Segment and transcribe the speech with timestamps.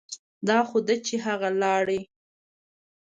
[0.47, 2.01] دا خو ده چې هغه لاړې.